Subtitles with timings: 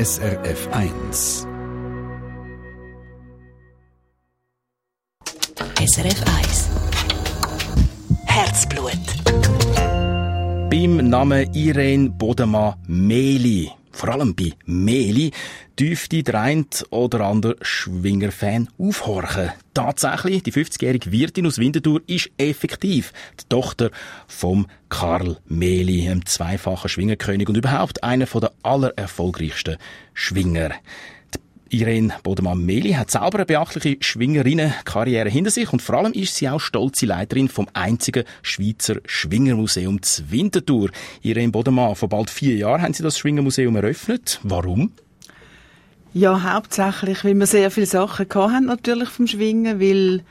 [0.00, 1.46] SRF 1.
[5.76, 6.70] SRF 1.
[8.24, 8.96] Herzblut.
[10.70, 15.32] Beim Namen Irene Bodemann-Meli, vor allem bei Meli,
[15.80, 19.50] dürfte der ein oder andere Schwingerfan aufhorchen.
[19.72, 23.90] Tatsächlich, die 50-jährige Wirtin aus Winterthur ist effektiv die Tochter
[24.26, 29.78] vom Karl Meli, einem zweifachen Schwingerkönig und überhaupt einer der allererfolgreichsten
[30.12, 30.72] Schwinger.
[31.70, 36.60] Irene Bodemann-Meli hat selber eine beachtliche Schwingerinnenkarriere hinter sich und vor allem ist sie auch
[36.60, 40.90] stolze Leiterin vom einzigen Schweizer Schwingermuseum zu Winterthur.
[41.22, 44.40] Irene Bodemann, vor bald vier Jahren haben Sie das Schwingermuseum eröffnet.
[44.42, 44.92] Warum?
[46.12, 50.24] Ja, hauptsächlich, weil wir sehr viele Sachen hatten, natürlich vom Schwingen, weil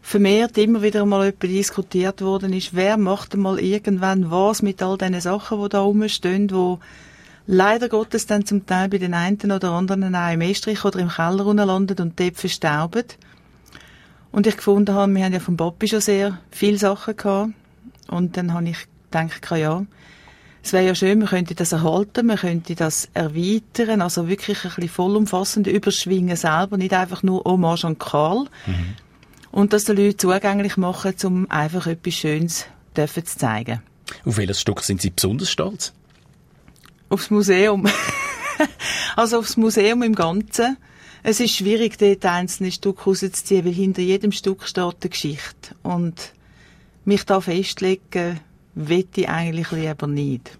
[0.00, 4.96] vermehrt immer wieder mal jemand diskutiert worden ist, wer macht mal irgendwann was mit all
[4.96, 6.78] diesen Sachen, die da rumstehen, wo
[7.46, 11.10] leider Gottes dann zum Teil bei den einen oder anderen auch im Estrich oder im
[11.10, 13.04] Keller landet und dort verstauben.
[14.32, 17.52] Und ich gefunden habe, wir haben ja vom Bobby schon sehr viele Sachen gehabt.
[18.08, 18.78] Und dann habe ich
[19.10, 19.84] gedacht, ja,
[20.68, 24.70] es wäre ja schön, wir könnten das erhalten, wir könnten das erweitern, also wirklich ein
[24.74, 28.48] bisschen vollumfassend überschwingen selber, nicht einfach nur Hommage an Karl.
[28.66, 28.94] Mhm.
[29.50, 33.82] Und das den Leuten zugänglich machen, um einfach etwas Schönes dürfen zu zeigen.
[34.26, 35.94] Auf welches Stück sind Sie besonders stolz?
[37.08, 37.88] Aufs Museum.
[39.16, 40.76] also aufs Museum im Ganzen.
[41.22, 45.74] Es ist schwierig, dort einzelne Stück rauszuziehen, weil hinter jedem Stück steht eine Geschichte.
[45.82, 46.34] Und
[47.06, 48.40] mich da festlegen,
[48.78, 50.58] will ich eigentlich lieber nicht.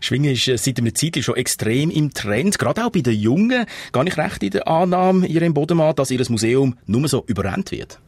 [0.00, 3.66] Schwingen ist äh, seit einer Zeit schon extrem im Trend, gerade auch bei den Jungen.
[3.92, 7.70] Gar nicht recht in der Annahme, ihr im Bodemann, dass ihr Museum nur so überrennt
[7.70, 8.00] wird.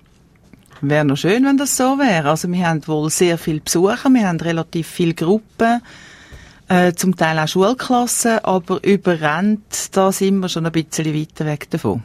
[0.81, 2.31] Wäre noch schön, wenn das so wäre.
[2.31, 5.81] Also wir haben wohl sehr viele Besucher, wir haben relativ viele Gruppen
[6.69, 11.71] äh, zum Teil auch Schulklassen, aber überrennt, da sind wir schon ein bisschen weiter weg
[11.71, 12.03] davon.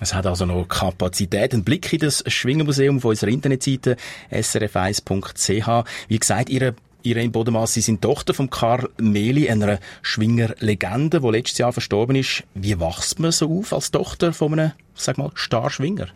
[0.00, 1.52] Es hat also noch Kapazität.
[1.52, 3.96] Ein Blick in das Schwingermuseum auf unserer Internetseite
[4.30, 5.84] srf1.ch.
[6.08, 11.58] Wie gesagt, Ihre Irene Bodemann, Sie sind Tochter von Karl Meli, einer Schwingerlegende, die letztes
[11.58, 12.44] Jahr verstorben ist.
[12.54, 16.08] Wie wächst man so auf als Tochter von einem, sag mal, Starschwinger?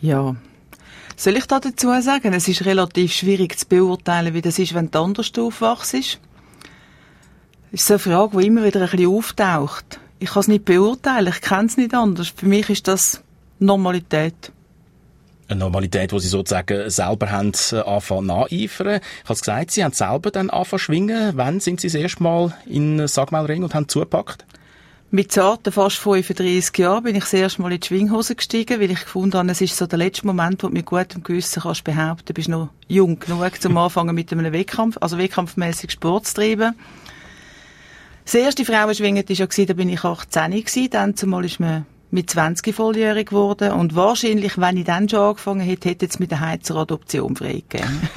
[0.00, 0.36] Ja,
[1.16, 2.32] soll ich da dazu sagen?
[2.32, 5.94] Es ist relativ schwierig zu beurteilen, wie das ist, wenn du anders aufwachst.
[5.94, 6.18] Das
[7.70, 10.00] ist eine Frage, die immer wieder ein bisschen auftaucht.
[10.18, 12.28] Ich kann es nicht beurteilen, ich kenne es nicht anders.
[12.28, 13.22] Für mich ist das
[13.58, 14.52] Normalität.
[15.46, 19.00] Eine Normalität, die Sie sozusagen selber haben äh, anfangen nacheifern.
[19.00, 21.32] Ich habe es gesagt, Sie haben selber dann anfangen schwingen.
[21.36, 24.46] Wann sind Sie das erste Mal in Sagmailring und haben zugepackt?
[25.10, 28.90] Mit zarten fast 35 Jahren bin ich das erste Mal in die Schwinghose gestiegen, weil
[28.90, 31.84] ich gefunden habe, es ist so der letzte Moment, wo du mit gutem Gewissen kannst
[31.84, 36.34] behaupten, du bist noch jung genug, zum Anfangen mit einem Wettkampf, also wettkampfmäßig Sport zu
[36.34, 36.74] treiben.
[38.24, 42.30] Das erste Frauenschwingen war ja, da bin ich 18 gewesen, dann zumal ist man mit
[42.30, 46.40] 20 volljährig geworden und wahrscheinlich, wenn ich dann schon angefangen hätte, hätte es mit der
[46.40, 48.08] Heizer Adoption freigegeben.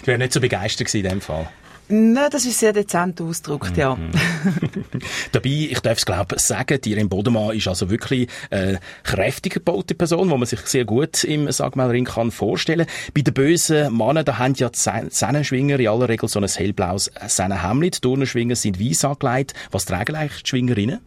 [0.00, 1.48] ich wäre nicht so begeistert gewesen in dem Fall.
[1.88, 3.94] Nein, das ist sehr dezent ausgedrückt, ja.
[3.94, 4.10] Mhm.
[5.32, 9.94] Dabei, ich darf es glaube sagen, die Irene Bodemann ist also wirklich eine kräftig gebaute
[9.94, 12.86] Person, wo man sich sehr gut im Sagmelring kann vorstellen.
[13.12, 14.78] Bei den bösen Männern, da haben ja die
[15.10, 17.96] Sennenschwinger in aller Regel so ein hellblaues Sennenhemd.
[17.96, 19.52] Die Turnenschwinger sind weiß angelegt.
[19.70, 21.00] Was tragen eigentlich die Schwingerinnen?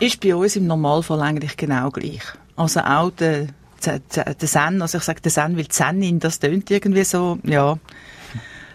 [0.00, 2.22] Ist bei uns im Normalfall eigentlich genau gleich.
[2.56, 3.48] Also auch der,
[3.84, 4.00] der,
[4.34, 7.78] der Sen, also ich sage der Sen, weil die Senin, das tönt irgendwie so, ja,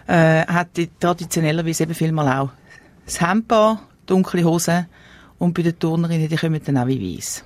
[0.06, 2.50] äh, hat traditionellerweise eben vielmal auch
[3.04, 4.86] das Hemd an, dunkle Hosen
[5.38, 7.44] und bei den Turnerinnen, die kommen dann auch wie weiss.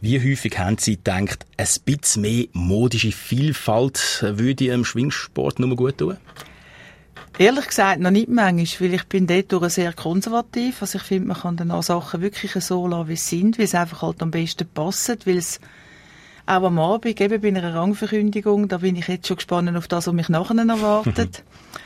[0.00, 5.98] Wie häufig haben Sie gedacht, ein bisschen mehr modische Vielfalt würde im Schwingsport nur gut
[5.98, 6.16] tun?
[7.38, 10.82] Ehrlich gesagt, noch nicht manchmal, weil ich bin dort sehr konservativ.
[10.82, 13.66] Also ich finde, man kann dann auch Sachen wirklich so lassen, wie sie sind, weil
[13.66, 15.60] es einfach halt am besten passt, weil es
[16.46, 20.08] auch am Abend, eben bei einer Rangverkündigung, da bin ich jetzt schon gespannt auf das,
[20.08, 21.44] was mich nachher erwartet.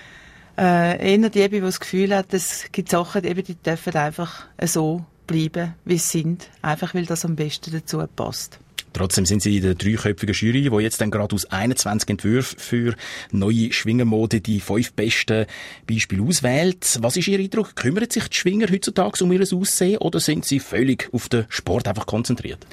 [0.56, 5.04] äh, eher die, die das Gefühl hat, es gibt Sachen, eben, die dürfen einfach so
[5.26, 8.58] bleiben, wie sie sind, einfach weil das am besten dazu passt.
[8.92, 12.94] Trotzdem sind Sie in der dreiköpfigen Jury, die jetzt dann gerade aus 21 Entwürfen für
[13.30, 15.46] neue Schwingermode die fünf besten
[15.86, 16.98] Beispiele auswählt.
[17.00, 17.76] Was ist Ihr Eindruck?
[17.76, 21.88] Kümmern sich die Schwinger heutzutage um ihr Aussehen oder sind sie völlig auf den Sport
[21.88, 22.66] einfach konzentriert?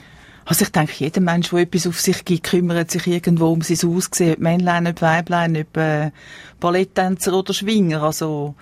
[0.46, 3.90] Also ich denke, jeder Mensch, der etwas auf sich gibt, kümmert sich irgendwo um sein
[3.90, 6.12] Aussehen, ob Männlein, ob Weiblein, ob äh,
[6.60, 8.02] Balletttänzer oder Schwinger.
[8.02, 8.56] Also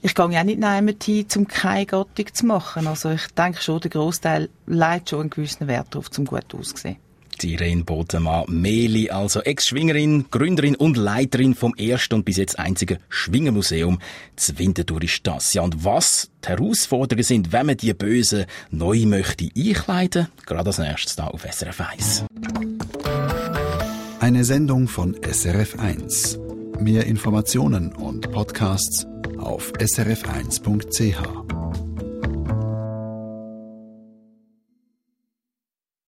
[0.00, 2.86] ich gehe ja nicht nehmen hin, um keine Gattung zu machen.
[2.86, 6.96] Also ich denke schon, der Großteil legt schon einen gewissen Wert darauf, zum gut auszusehen.
[7.40, 14.00] Die Irene Bodemann-Mehli, also Ex-Schwingerin, Gründerin und Leiterin vom ersten und bis jetzt einzigen Schwingermuseum
[14.34, 15.54] zu Winterthur ist das.
[15.54, 20.78] Ja, und was die Herausforderungen sind, wenn man die Bösen neu möchte einkleiden, gerade als
[20.78, 22.24] nächstes da auf SRF 1.
[24.18, 26.40] Eine Sendung von SRF 1.
[26.80, 29.06] Mehr Informationen und Podcasts
[29.48, 31.47] auf srf1.ch.